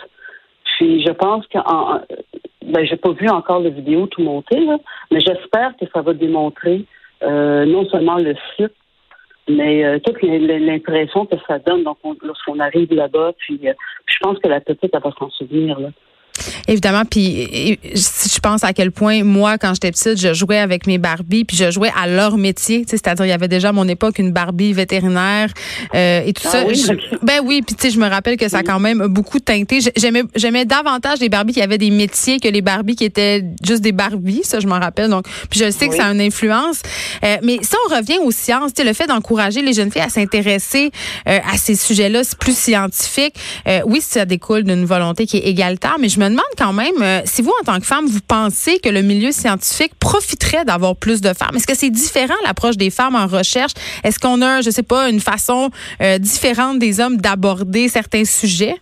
Puis 0.78 1.06
je 1.06 1.12
pense 1.12 1.46
que 1.48 1.58
ben, 2.66 2.86
j'ai 2.86 2.98
pas 2.98 3.12
vu 3.12 3.30
encore 3.30 3.60
la 3.60 3.70
vidéo 3.70 4.08
tout 4.08 4.22
monter, 4.22 4.60
là, 4.60 4.78
mais 5.12 5.20
j'espère 5.20 5.74
que 5.80 5.86
ça 5.94 6.02
va 6.02 6.14
démontrer 6.14 6.86
euh, 7.24 7.66
non 7.66 7.88
seulement 7.90 8.18
le 8.18 8.36
site, 8.56 8.74
mais 9.48 9.86
euh, 9.86 10.00
toute 10.00 10.22
l'impression 10.22 11.26
que 11.26 11.36
ça 11.48 11.60
donne 11.60 11.84
lorsqu'on 12.24 12.60
arrive 12.60 12.94
là-bas. 12.94 13.34
Puis, 13.38 13.58
puis, 13.58 13.70
je 14.08 14.20
pense 14.22 14.40
que 14.40 14.48
la 14.48 14.60
petite, 14.60 14.90
elle 14.94 15.02
va 15.02 15.12
s'en 15.18 15.30
souvenir. 15.30 15.80
Là. 15.80 15.90
Évidemment, 16.68 17.04
puis 17.10 17.80
pense 18.46 18.64
à 18.64 18.74
quel 18.74 18.92
point 18.92 19.24
moi, 19.24 19.58
quand 19.58 19.74
j'étais 19.74 19.90
petite, 19.90 20.22
je 20.22 20.32
jouais 20.36 20.60
avec 20.60 20.86
mes 20.86 21.00
Barbies, 21.00 21.46
puis 21.46 21.58
je 21.58 21.72
jouais 21.72 21.92
à 22.00 22.06
leur 22.06 22.38
métier, 22.38 22.86
c'est-à-dire 22.88 23.26
il 23.26 23.30
y 23.30 23.32
avait 23.32 23.48
déjà 23.48 23.70
à 23.70 23.72
mon 23.72 23.88
époque 23.88 24.20
une 24.20 24.32
Barbie 24.32 24.72
vétérinaire 24.72 25.50
euh, 25.96 26.22
et 26.24 26.32
tout 26.32 26.44
ah 26.46 26.52
ça. 26.52 26.64
Oui, 26.68 26.86
ben 27.24 27.40
oui, 27.44 27.64
puis 27.66 27.76
tu 27.76 27.88
sais, 27.88 27.90
je 27.90 28.00
me 28.00 28.08
rappelle 28.08 28.38
que 28.38 28.48
ça 28.48 28.60
a 28.60 28.64
quand 28.64 28.80
même 28.80 29.08
beaucoup 29.08 29.40
teinté. 29.40 29.80
J'aimais, 29.98 30.22
j'aimais 30.36 30.66
davantage 30.66 31.22
les 31.22 31.30
Barbies 31.30 31.54
qui 31.54 31.62
avaient 31.64 31.80
des 31.80 31.90
métiers 31.90 32.40
que 32.40 32.48
les 32.48 32.62
Barbies 32.62 32.96
qui 32.96 33.06
étaient 33.06 33.44
juste 33.64 33.82
des 33.82 33.92
Barbies, 33.92 34.44
ça 34.44 34.60
je 34.60 34.68
m'en 34.68 34.80
rappelle. 34.80 35.10
Donc, 35.10 35.26
puis 35.50 35.60
je 35.60 35.72
sais 35.72 35.88
que 35.88 35.96
ça 35.96 36.06
a 36.06 36.12
une 36.12 36.22
influence. 36.22 36.84
Euh, 37.24 37.38
mais 37.42 37.58
si 37.64 37.74
on 37.88 37.96
revient 37.96 38.20
aux 38.20 38.32
sciences, 38.32 38.74
le 38.78 38.94
fait 38.94 39.08
d'encourager 39.08 39.64
les 39.64 39.74
jeunes 39.74 39.92
filles 39.92 40.04
à 40.04 40.10
s'intéresser 40.10 40.92
euh, 41.28 41.40
à 41.52 41.58
ces 41.58 41.76
sujets-là, 41.76 42.24
c'est 42.24 42.38
plus 42.38 42.56
scientifique. 42.56 43.34
oui, 43.88 44.02
ça 44.02 44.26
découle 44.26 44.66
d'une 44.66 44.86
volonté 44.86 45.26
qui 45.26 45.38
est 45.38 45.48
égalitaire, 45.48 45.96
mais 46.00 46.10
je 46.10 46.20
me 46.20 46.26
demande 46.30 46.44
quand 46.60 46.74
même, 46.74 47.02
euh, 47.02 47.22
si 47.26 47.42
vous, 47.42 47.54
en 47.62 47.66
tant 47.66 47.80
que 47.80 47.88
femme, 47.88 48.06
vous 48.06 48.20
pensez 48.20 48.35
que 48.84 48.90
le 48.90 49.02
milieu 49.02 49.32
scientifique 49.32 49.94
profiterait 50.00 50.66
d'avoir 50.66 50.96
plus 50.96 51.22
de 51.22 51.30
femmes, 51.30 51.56
est-ce 51.56 51.68
que 51.68 51.76
c'est 51.76 51.90
différent 51.90 52.36
l'approche 52.46 52.78
des 52.78 52.90
femmes 52.90 53.16
en 53.16 53.28
recherche? 53.28 53.74
Est-ce 54.04 54.20
qu'on 54.20 54.42
a, 54.42 54.62
je 54.62 54.70
sais 54.70 54.84
pas, 54.84 55.10
une 55.10 55.20
façon 55.20 55.70
euh, 56.02 56.18
différente 56.18 56.80
des 56.80 57.00
hommes 57.00 57.18
d'aborder 57.18 57.88
certains 57.88 58.26
sujets? 58.26 58.76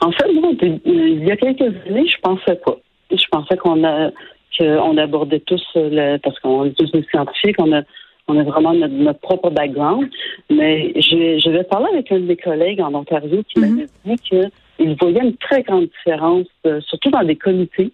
En 0.00 0.12
fait, 0.12 0.32
moi, 0.32 0.50
il 0.84 1.24
y 1.24 1.30
a 1.30 1.36
quelques 1.36 1.62
années, 1.86 2.06
je 2.08 2.20
pensais 2.22 2.56
pas. 2.64 2.76
Je 3.10 3.24
pensais 3.30 3.56
qu'on 3.56 3.84
a 3.84 4.10
qu'on 4.56 4.96
abordait 4.98 5.40
tous 5.40 5.64
le, 5.74 6.16
parce 6.18 6.38
qu'on 6.38 6.66
est 6.66 6.76
tous 6.78 6.90
des 6.92 7.04
scientifiques, 7.10 7.56
on 7.58 7.72
a 7.72 7.82
on 8.28 8.38
a 8.38 8.42
vraiment 8.44 8.72
notre, 8.72 9.20
propre 9.20 9.50
background. 9.50 10.08
Mais 10.48 10.92
je, 10.96 11.50
vais 11.50 11.64
parler 11.64 11.88
avec 11.92 12.10
un 12.12 12.20
de 12.20 12.26
mes 12.26 12.36
collègues 12.36 12.80
en 12.80 12.94
Ontario 12.94 13.42
qui 13.48 13.60
mm-hmm. 13.60 13.74
m'avait 13.74 13.88
dit 14.06 14.16
que 14.30 14.50
il 14.78 14.96
voyait 14.96 15.20
une 15.22 15.36
très 15.36 15.62
grande 15.62 15.88
différence, 15.88 16.46
euh, 16.66 16.80
surtout 16.82 17.10
dans 17.10 17.24
des 17.24 17.36
comités. 17.36 17.92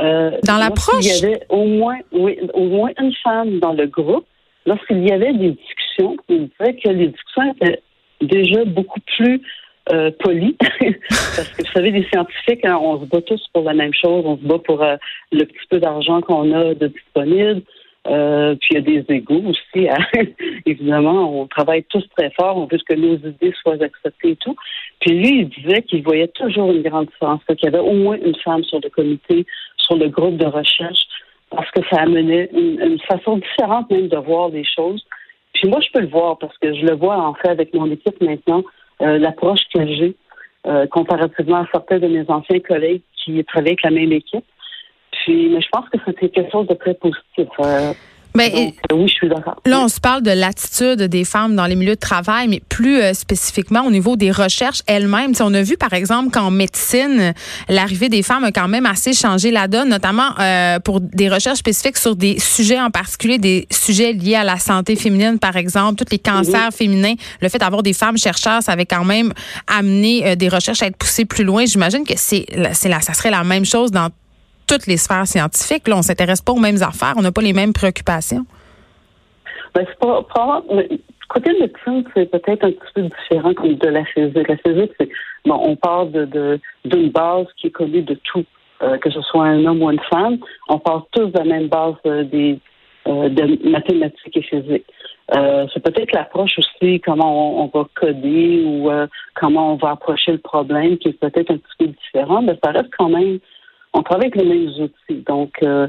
Euh, 0.00 0.32
dans 0.44 0.58
l'approche? 0.58 1.04
Il 1.04 1.06
y 1.06 1.24
avait 1.24 1.40
au 1.48 1.64
moins, 1.64 1.98
oui, 2.12 2.38
au 2.54 2.64
moins 2.64 2.90
une 3.00 3.12
femme 3.22 3.58
dans 3.58 3.72
le 3.72 3.86
groupe. 3.86 4.26
Lorsqu'il 4.66 5.06
y 5.06 5.12
avait 5.12 5.32
des 5.32 5.52
discussions, 5.52 6.16
il 6.28 6.48
disait 6.48 6.74
que 6.74 6.88
les 6.90 7.08
discussions 7.08 7.54
étaient 7.54 7.82
déjà 8.20 8.64
beaucoup 8.64 9.00
plus 9.16 9.40
euh, 9.92 10.10
polies. 10.20 10.56
Parce 11.10 11.48
que 11.48 11.62
vous 11.62 11.72
savez, 11.72 11.90
les 11.90 12.04
scientifiques, 12.04 12.64
hein, 12.64 12.78
on 12.80 13.00
se 13.00 13.06
bat 13.06 13.22
tous 13.22 13.42
pour 13.52 13.62
la 13.62 13.74
même 13.74 13.94
chose. 13.94 14.24
On 14.26 14.36
se 14.36 14.42
bat 14.42 14.58
pour 14.58 14.82
euh, 14.82 14.96
le 15.32 15.44
petit 15.44 15.66
peu 15.70 15.80
d'argent 15.80 16.20
qu'on 16.20 16.52
a 16.52 16.74
de 16.74 16.88
disponible. 16.88 17.62
Euh, 18.06 18.54
puis 18.60 18.70
il 18.72 18.74
y 18.74 18.78
a 18.78 18.80
des 18.80 19.14
égaux 19.14 19.42
aussi. 19.46 19.88
évidemment, 20.66 21.40
on 21.40 21.46
travaille 21.46 21.84
tous 21.84 22.04
très 22.16 22.30
fort. 22.30 22.56
On 22.56 22.66
veut 22.66 22.78
que 22.86 22.94
nos 22.94 23.16
idées 23.16 23.54
soient 23.62 23.82
acceptées 23.82 24.30
et 24.30 24.36
tout. 24.36 24.56
Puis 25.00 25.12
lui, 25.12 25.40
il 25.40 25.48
disait 25.48 25.82
qu'il 25.82 26.02
voyait 26.02 26.28
toujours 26.28 26.72
une 26.72 26.82
grande 26.82 27.06
différence, 27.06 27.40
qu'il 27.44 27.64
y 27.64 27.68
avait 27.68 27.78
au 27.78 27.92
moins 27.92 28.16
une 28.16 28.34
femme 28.36 28.64
sur 28.64 28.80
le 28.82 28.88
comité, 28.90 29.46
sur 29.76 29.96
le 29.96 30.08
groupe 30.08 30.36
de 30.36 30.46
recherche, 30.46 31.06
parce 31.50 31.70
que 31.70 31.80
ça 31.90 32.02
amenait 32.02 32.50
une, 32.52 32.98
façon 33.08 33.38
différente 33.38 33.90
même 33.90 34.08
de 34.08 34.16
voir 34.16 34.48
les 34.48 34.64
choses. 34.64 35.04
Puis 35.54 35.68
moi, 35.68 35.80
je 35.80 35.88
peux 35.92 36.00
le 36.00 36.08
voir 36.08 36.38
parce 36.38 36.56
que 36.58 36.74
je 36.74 36.84
le 36.84 36.94
vois 36.94 37.16
en 37.16 37.34
fait 37.34 37.48
avec 37.48 37.72
mon 37.74 37.90
équipe 37.90 38.20
maintenant, 38.20 38.62
euh, 39.00 39.18
l'approche 39.18 39.60
que 39.72 39.86
j'ai 39.86 40.14
euh, 40.66 40.86
comparativement 40.88 41.58
à 41.58 41.66
certains 41.72 41.98
de 41.98 42.08
mes 42.08 42.24
anciens 42.28 42.60
collègues 42.60 43.02
qui 43.16 43.42
travaillent 43.44 43.68
avec 43.68 43.82
la 43.82 43.90
même 43.90 44.12
équipe 44.12 44.44
mais 45.28 45.60
je 45.60 45.68
pense 45.70 45.88
que 45.88 45.98
c'était 46.06 46.28
quelque 46.28 46.50
chose 46.50 46.66
de 46.66 46.74
très 46.74 46.94
positif. 46.94 47.48
Euh, 47.60 47.92
mais 48.38 48.72
euh, 48.92 48.94
oui, 48.94 49.08
je 49.08 49.14
suis 49.14 49.28
d'accord. 49.28 49.60
Là, 49.66 49.80
on 49.80 49.88
se 49.88 50.00
parle 50.00 50.22
de 50.22 50.30
l'attitude 50.30 51.02
des 51.02 51.24
femmes 51.24 51.56
dans 51.56 51.66
les 51.66 51.74
milieux 51.74 51.94
de 51.94 52.00
travail, 52.00 52.48
mais 52.48 52.60
plus 52.68 53.00
euh, 53.00 53.12
spécifiquement 53.12 53.84
au 53.84 53.90
niveau 53.90 54.16
des 54.16 54.30
recherches 54.30 54.82
elles-mêmes. 54.86 55.32
on 55.40 55.52
a 55.54 55.62
vu, 55.62 55.76
par 55.76 55.92
exemple, 55.92 56.30
qu'en 56.30 56.50
médecine, 56.50 57.34
l'arrivée 57.68 58.08
des 58.08 58.22
femmes 58.22 58.44
a 58.44 58.52
quand 58.52 58.68
même 58.68 58.86
assez 58.86 59.12
changé 59.12 59.50
la 59.50 59.68
donne, 59.68 59.88
notamment 59.88 60.28
pour 60.84 61.00
des 61.00 61.28
recherches 61.28 61.58
spécifiques 61.58 61.96
sur 61.96 62.16
des 62.16 62.38
sujets 62.38 62.80
en 62.80 62.90
particulier, 62.90 63.38
des 63.38 63.66
sujets 63.70 64.12
liés 64.12 64.36
à 64.36 64.44
la 64.44 64.58
santé 64.58 64.96
féminine, 64.96 65.38
par 65.38 65.56
exemple, 65.56 65.96
tous 65.96 66.10
les 66.12 66.18
cancers 66.18 66.72
féminins. 66.72 67.14
Le 67.40 67.48
fait 67.48 67.58
d'avoir 67.58 67.82
des 67.82 67.92
femmes 67.92 68.16
chercheurs, 68.16 68.62
ça 68.62 68.72
avait 68.72 68.86
quand 68.86 69.04
même 69.04 69.32
amené 69.66 70.36
des 70.36 70.48
recherches 70.48 70.82
à 70.82 70.86
être 70.86 70.96
poussées 70.96 71.24
plus 71.24 71.44
loin. 71.44 71.64
J'imagine 71.66 72.04
que 72.04 72.14
c'est, 72.16 72.46
c'est 72.72 72.88
ça 73.00 73.14
serait 73.14 73.30
la 73.30 73.44
même 73.44 73.64
chose 73.64 73.90
dans 73.90 74.10
toutes 74.68 74.86
les 74.86 74.96
sphères 74.96 75.26
scientifiques. 75.26 75.88
Là, 75.88 75.96
on 75.96 76.02
s'intéresse 76.02 76.42
pas 76.42 76.52
aux 76.52 76.60
mêmes 76.60 76.82
affaires, 76.82 77.14
on 77.16 77.22
n'a 77.22 77.32
pas 77.32 77.42
les 77.42 77.52
mêmes 77.52 77.72
préoccupations. 77.72 78.44
Ben, 79.74 79.84
c'est 79.86 79.98
pas, 79.98 80.24
côté 81.28 81.52
de 81.52 81.60
médecine, 81.60 82.04
c'est 82.14 82.30
peut-être 82.30 82.64
un 82.64 82.72
petit 82.72 82.92
peu 82.94 83.02
différent 83.02 83.54
comme 83.54 83.74
de 83.74 83.88
la 83.88 84.04
physique. 84.04 84.48
La 84.48 84.56
physique, 84.56 84.92
c'est 84.98 85.08
bon, 85.44 85.60
on 85.62 85.76
parle 85.76 86.10
de 86.12 86.58
d'une 86.84 87.10
base 87.10 87.46
qui 87.56 87.68
est 87.68 87.70
connue 87.70 88.02
de 88.02 88.14
tout, 88.14 88.44
euh, 88.82 88.96
que 88.98 89.10
ce 89.10 89.20
soit 89.22 89.44
un 89.44 89.64
homme 89.64 89.82
ou 89.82 89.90
une 89.90 90.00
femme. 90.10 90.38
On 90.68 90.78
parle 90.78 91.02
tous 91.12 91.26
de 91.26 91.38
la 91.38 91.44
même 91.44 91.68
base 91.68 91.94
euh, 92.06 92.24
des 92.24 92.58
euh, 93.06 93.28
de 93.28 93.68
mathématiques 93.68 94.36
et 94.36 94.42
physique. 94.42 94.84
c'est 95.30 95.82
peut-être 95.82 96.12
l'approche 96.12 96.58
aussi, 96.58 97.00
comment 97.00 97.62
on, 97.62 97.66
va 97.66 97.86
coder 97.94 98.64
ou 98.66 98.90
comment 99.34 99.74
on 99.74 99.76
va 99.76 99.90
approcher 99.92 100.32
le 100.32 100.38
problème, 100.38 100.98
qui 100.98 101.08
est 101.08 101.20
peut-être 101.20 101.50
un 101.50 101.58
petit 101.58 101.76
peu 101.78 101.86
différent, 101.86 102.42
mais 102.42 102.58
ça 102.62 102.70
reste 102.72 102.90
quand 102.98 103.08
même 103.08 103.38
on 103.92 104.02
travaille 104.02 104.26
avec 104.26 104.36
les 104.36 104.48
mêmes 104.48 104.68
outils. 104.80 105.22
Donc, 105.26 105.52
euh, 105.62 105.86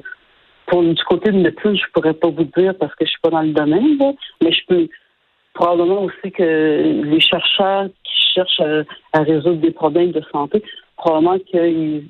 pour 0.68 0.84
du 0.84 1.04
côté 1.04 1.32
de 1.32 1.38
médecine, 1.38 1.76
je 1.76 1.92
pourrais 1.94 2.14
pas 2.14 2.30
vous 2.30 2.48
dire 2.58 2.74
parce 2.80 2.94
que 2.96 3.06
je 3.06 3.10
suis 3.10 3.20
pas 3.22 3.30
dans 3.30 3.42
le 3.42 3.52
domaine, 3.52 3.98
mais 4.42 4.52
je 4.52 4.62
peux 4.68 4.88
probablement 5.54 6.04
aussi 6.04 6.32
que 6.32 7.04
les 7.04 7.20
chercheurs 7.20 7.88
qui 8.04 8.34
cherchent 8.34 8.62
à, 9.14 9.22
résoudre 9.22 9.62
des 9.62 9.72
problèmes 9.72 10.12
de 10.12 10.22
santé, 10.32 10.64
probablement 10.98 11.40
qu'ils 11.40 12.08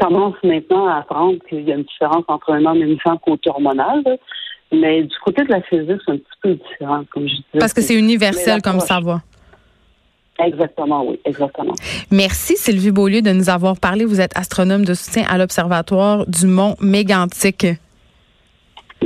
commencent 0.00 0.42
maintenant 0.44 0.86
à 0.86 0.98
apprendre 0.98 1.38
qu'il 1.48 1.62
y 1.62 1.72
a 1.72 1.76
une 1.76 1.84
différence 1.84 2.24
entre 2.28 2.52
un 2.52 2.64
homme 2.64 2.78
et 2.78 2.86
une 2.86 3.00
femme 3.00 3.18
côté 3.18 3.50
hormonal. 3.50 4.02
Mais 4.72 5.02
du 5.02 5.16
côté 5.24 5.44
de 5.44 5.50
la 5.50 5.62
physique, 5.62 6.00
c'est 6.04 6.12
un 6.12 6.16
petit 6.16 6.38
peu 6.42 6.54
différent, 6.54 7.04
comme 7.10 7.28
je 7.28 7.34
disais. 7.34 7.58
Parce 7.58 7.72
que 7.72 7.80
c'est 7.80 7.94
universel 7.94 8.60
comme 8.62 8.80
ça 8.80 9.00
va. 9.00 9.20
Exactement, 10.38 11.06
oui, 11.06 11.20
exactement. 11.24 11.74
Merci 12.10 12.56
Sylvie 12.56 12.90
Beaulieu 12.90 13.22
de 13.22 13.32
nous 13.32 13.48
avoir 13.48 13.76
parlé. 13.78 14.04
Vous 14.04 14.20
êtes 14.20 14.36
astronome 14.36 14.84
de 14.84 14.94
soutien 14.94 15.24
à 15.28 15.38
l'Observatoire 15.38 16.26
du 16.26 16.46
Mont 16.46 16.74
Mégantic. 16.80 17.66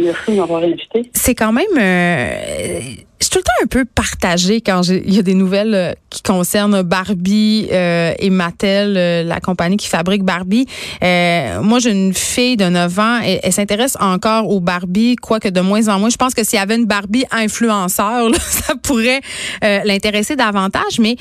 Merci 0.01 0.33
de 0.33 0.37
m'avoir 0.37 0.63
invité. 0.63 1.11
C'est 1.13 1.35
quand 1.35 1.53
même 1.53 1.67
euh, 1.77 2.81
je 3.21 3.25
suis 3.25 3.31
tout 3.31 3.39
le 3.39 3.45
temps 3.45 3.65
un 3.65 3.67
peu 3.67 3.85
partagée 3.85 4.61
quand 4.61 4.83
il 4.87 5.13
y 5.13 5.19
a 5.19 5.23
des 5.23 5.35
nouvelles 5.35 5.75
euh, 5.75 5.93
qui 6.09 6.23
concernent 6.23 6.83
Barbie 6.83 7.69
euh, 7.73 8.15
et 8.19 8.31
Mattel, 8.31 8.97
euh, 8.97 9.23
la 9.25 9.41
compagnie 9.41 9.77
qui 9.77 9.89
fabrique 9.89 10.23
Barbie. 10.23 10.67
moi, 11.03 11.81
j'ai 11.81 11.91
une 11.91 12.15
fille 12.15 12.57
de 12.57 12.67
9 12.67 12.99
ans 12.99 13.21
et 13.25 13.41
elle 13.43 13.53
s'intéresse 13.53 13.97
encore 14.01 14.49
aux 14.49 14.61
Barbie, 14.61 15.17
quoique 15.17 15.49
de 15.49 15.61
moins 15.61 15.89
en 15.89 15.99
moins. 15.99 16.11
Je 16.11 16.17
pense 16.17 16.35
que 16.35 16.45
s'il 16.45 16.59
y 16.59 16.63
avait 16.63 16.77
une 16.77 16.87
Barbie 16.87 17.25
influenceur, 17.31 18.31
ça 18.41 18.75
pourrait 18.83 19.21
l'intéresser 19.63 20.37
davantage. 20.37 20.99
Mais 21.01 21.17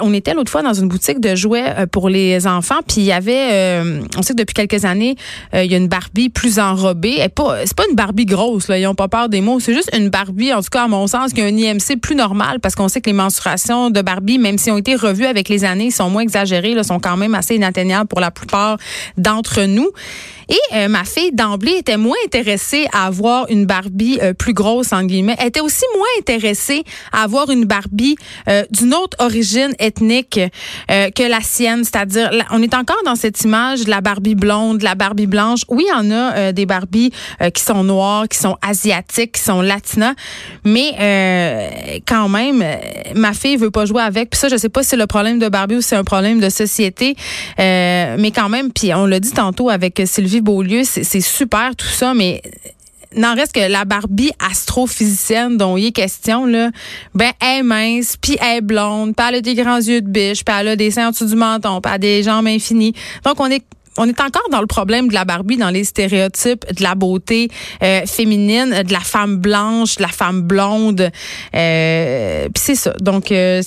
on 0.00 0.12
était 0.12 0.34
l'autre 0.34 0.50
fois 0.50 0.62
dans 0.62 0.74
une 0.74 0.88
boutique 0.88 1.20
de 1.20 1.34
jouets 1.34 1.86
pour 1.92 2.08
les 2.08 2.46
enfants, 2.46 2.80
puis 2.86 2.98
il 2.98 3.04
y 3.04 3.12
avait, 3.12 3.80
on 4.16 4.22
sait 4.22 4.34
que 4.34 4.38
depuis 4.38 4.54
quelques 4.54 4.84
années, 4.84 5.16
il 5.54 5.70
y 5.70 5.74
a 5.74 5.78
une 5.78 5.88
Barbie 5.88 6.28
plus 6.28 6.58
enrobée. 6.58 7.16
C'est 7.18 7.34
pas, 7.34 7.56
pas 7.76 7.84
une 7.88 7.96
Barbie 7.96 8.26
grosse, 8.26 8.68
là, 8.68 8.78
ils 8.78 8.86
ont 8.86 8.94
pas 8.94 9.08
peur 9.08 9.28
des 9.28 9.40
mots. 9.40 9.60
C'est 9.60 9.74
juste 9.74 9.90
une 9.96 10.08
Barbie, 10.08 10.52
en 10.52 10.62
tout 10.62 10.70
cas 10.70 10.84
à 10.84 10.88
mon 10.88 11.06
sens, 11.06 11.32
un 11.42 11.56
IMC 11.56 12.00
plus 12.00 12.14
normal 12.14 12.60
parce 12.60 12.74
qu'on 12.74 12.88
sait 12.88 13.00
que 13.00 13.10
les 13.10 13.16
mensurations 13.16 13.90
de 13.90 14.00
Barbie, 14.02 14.38
même 14.38 14.58
si 14.58 14.70
ont 14.70 14.78
été 14.78 14.94
revues 14.94 15.26
avec 15.26 15.48
les 15.48 15.64
années, 15.64 15.90
sont 15.90 16.10
moins 16.10 16.22
exagérées, 16.22 16.74
là, 16.74 16.82
sont 16.82 17.00
quand 17.00 17.16
même 17.16 17.34
assez 17.34 17.56
inatteignables 17.56 18.08
pour 18.08 18.20
la 18.20 18.30
plupart 18.30 18.78
d'entre 19.16 19.62
nous. 19.62 19.90
Et 20.48 20.58
euh, 20.74 20.88
ma 20.88 21.04
fille 21.04 21.32
d'emblée 21.32 21.76
était 21.78 21.96
moins 21.96 22.16
intéressée 22.24 22.86
à 22.92 23.06
avoir 23.06 23.50
une 23.50 23.66
Barbie 23.66 24.18
euh, 24.22 24.32
plus 24.32 24.52
grosse 24.52 24.92
en 24.92 25.02
guillemets. 25.02 25.36
Elle 25.38 25.48
était 25.48 25.60
aussi 25.60 25.84
moins 25.96 26.06
intéressée 26.18 26.84
à 27.12 27.24
avoir 27.24 27.50
une 27.50 27.64
Barbie 27.64 28.16
euh, 28.48 28.64
d'une 28.70 28.94
autre 28.94 29.16
origine 29.18 29.74
ethnique 29.78 30.40
que 30.88 31.28
la 31.28 31.40
sienne, 31.40 31.84
c'est-à-dire 31.84 32.30
on 32.50 32.62
est 32.62 32.74
encore 32.74 33.00
dans 33.04 33.16
cette 33.16 33.42
image 33.42 33.84
de 33.84 33.90
la 33.90 34.00
Barbie 34.00 34.34
blonde, 34.34 34.78
de 34.78 34.84
la 34.84 34.94
Barbie 34.94 35.26
blanche. 35.26 35.62
Oui, 35.68 35.86
il 35.86 35.90
y 35.90 35.92
en 35.92 36.10
a 36.10 36.52
des 36.52 36.66
Barbies 36.66 37.12
qui 37.54 37.62
sont 37.62 37.84
noires, 37.84 38.28
qui 38.28 38.38
sont 38.38 38.56
asiatiques, 38.62 39.32
qui 39.32 39.42
sont 39.42 39.60
latinas, 39.60 40.14
mais 40.64 42.02
quand 42.06 42.28
même 42.28 42.64
ma 43.14 43.32
fille 43.32 43.56
veut 43.56 43.70
pas 43.70 43.86
jouer 43.86 44.02
avec. 44.02 44.30
Puis 44.30 44.38
ça, 44.38 44.48
je 44.48 44.56
sais 44.56 44.68
pas 44.68 44.82
si 44.82 44.90
c'est 44.90 44.96
le 44.96 45.06
problème 45.06 45.38
de 45.38 45.48
Barbie 45.48 45.76
ou 45.76 45.80
c'est 45.80 45.96
un 45.96 46.04
problème 46.04 46.40
de 46.40 46.48
société, 46.48 47.16
mais 47.58 48.32
quand 48.34 48.48
même. 48.48 48.72
Puis 48.72 48.92
on 48.94 49.06
l'a 49.06 49.20
dit 49.20 49.32
tantôt 49.32 49.70
avec 49.70 50.00
Sylvie 50.04 50.35
Beaulieu, 50.40 50.82
c'est 50.84 51.20
super 51.20 51.74
tout 51.76 51.86
ça, 51.86 52.14
mais 52.14 52.42
n'en 53.14 53.34
reste 53.34 53.52
que 53.52 53.70
la 53.70 53.84
Barbie 53.84 54.32
astrophysicienne 54.38 55.56
dont 55.56 55.76
il 55.76 55.86
est 55.86 55.92
question, 55.92 56.46
là, 56.46 56.70
ben, 57.14 57.32
elle 57.40 57.58
est 57.58 57.62
mince, 57.62 58.16
puis 58.20 58.36
elle 58.40 58.58
est 58.58 58.60
blonde, 58.60 59.14
puis 59.16 59.26
elle 59.28 59.36
a 59.36 59.40
des 59.40 59.54
grands 59.54 59.76
yeux 59.76 60.00
de 60.00 60.08
biche, 60.08 60.44
puis 60.44 60.54
elle 60.58 60.68
a 60.68 60.76
des 60.76 60.90
seins 60.90 61.08
en 61.08 61.10
dessous 61.10 61.26
du 61.26 61.36
menton, 61.36 61.80
puis 61.80 61.88
elle 61.90 61.94
a 61.94 61.98
des 61.98 62.22
jambes 62.22 62.46
infinies. 62.46 62.94
Donc, 63.24 63.40
on 63.40 63.50
est 63.50 63.64
on 63.98 64.08
est 64.08 64.20
encore 64.20 64.48
dans 64.50 64.60
le 64.60 64.66
problème 64.66 65.08
de 65.08 65.14
la 65.14 65.24
Barbie, 65.24 65.56
dans 65.56 65.70
les 65.70 65.84
stéréotypes 65.84 66.64
de 66.72 66.82
la 66.82 66.94
beauté 66.94 67.48
euh, 67.82 68.06
féminine, 68.06 68.82
de 68.82 68.92
la 68.92 69.00
femme 69.00 69.36
blanche, 69.36 69.96
de 69.96 70.02
la 70.02 70.08
femme 70.08 70.42
blonde. 70.42 71.10
Euh, 71.54 72.48
c'est 72.56 72.74
ça. 72.74 72.92
Donc 73.00 73.32
euh, 73.32 73.62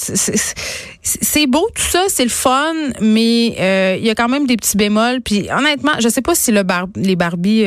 c'est 1.02 1.48
beau 1.48 1.68
tout 1.74 1.82
ça, 1.82 2.06
c'est 2.08 2.24
le 2.24 2.30
fun, 2.30 2.74
mais 3.02 3.56
euh, 3.60 3.98
il 4.00 4.06
y 4.06 4.10
a 4.10 4.16
quand 4.16 4.30
même 4.30 4.48
des 4.48 4.58
petits 4.58 4.78
bémols. 4.78 5.22
Puis 5.22 5.48
honnêtement, 5.52 5.94
je 6.00 6.10
sais 6.10 6.22
pas 6.22 6.36
si 6.36 6.52
le 6.52 6.64
bar 6.64 6.88
les 6.96 7.16
Barbie. 7.16 7.66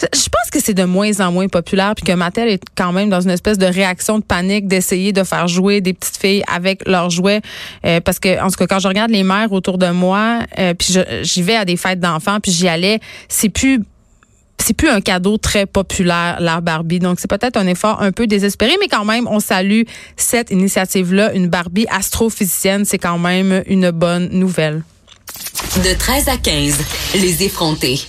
Je 0.00 0.28
pense 0.28 0.50
que 0.52 0.60
c'est 0.60 0.74
de 0.74 0.84
moins 0.84 1.20
en 1.20 1.32
moins 1.32 1.48
populaire 1.48 1.94
puis 1.94 2.04
que 2.04 2.12
Mattel 2.12 2.48
est 2.48 2.62
quand 2.76 2.92
même 2.92 3.08
dans 3.08 3.20
une 3.20 3.30
espèce 3.30 3.56
de 3.56 3.66
réaction 3.66 4.18
de 4.18 4.24
panique 4.24 4.68
d'essayer 4.68 5.12
de 5.12 5.24
faire 5.24 5.48
jouer 5.48 5.80
des 5.80 5.94
petites 5.94 6.18
filles 6.18 6.42
avec 6.52 6.86
leurs 6.86 7.10
jouets 7.10 7.40
euh, 7.84 8.00
parce 8.00 8.18
que 8.18 8.42
en 8.42 8.48
tout 8.50 8.56
cas 8.56 8.66
quand 8.66 8.78
je 8.78 8.88
regarde 8.88 9.10
les 9.10 9.22
mères 9.22 9.52
autour 9.52 9.78
de 9.78 9.90
moi 9.90 10.40
euh, 10.58 10.74
puis 10.74 10.98
j'y 11.22 11.42
vais 11.42 11.56
à 11.56 11.64
des 11.64 11.76
fêtes 11.76 12.00
d'enfants 12.00 12.40
puis 12.40 12.52
j'y 12.52 12.68
allais 12.68 13.00
c'est 13.28 13.48
plus 13.48 13.82
c'est 14.58 14.74
plus 14.74 14.88
un 14.88 15.00
cadeau 15.00 15.36
très 15.36 15.66
populaire, 15.66 16.38
l'art 16.40 16.62
Barbie. 16.62 16.98
Donc, 16.98 17.20
c'est 17.20 17.30
peut-être 17.30 17.56
un 17.56 17.66
effort 17.66 18.02
un 18.02 18.10
peu 18.10 18.26
désespéré, 18.26 18.72
mais 18.80 18.88
quand 18.88 19.04
même, 19.04 19.28
on 19.28 19.38
salue 19.38 19.82
cette 20.16 20.50
initiative-là. 20.50 21.34
Une 21.34 21.46
Barbie 21.46 21.86
astrophysicienne, 21.88 22.84
c'est 22.84 22.98
quand 22.98 23.18
même 23.18 23.62
une 23.66 23.90
bonne 23.90 24.28
nouvelle. 24.32 24.82
De 25.84 25.96
13 25.96 26.28
à 26.28 26.36
15, 26.36 26.78
les 27.14 27.44
effrontés. 27.44 28.00